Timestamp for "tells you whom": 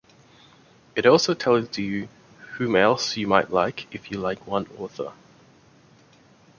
1.35-2.75